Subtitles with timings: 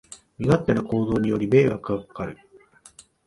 [0.39, 2.39] 身勝手な行動により迷惑がかかる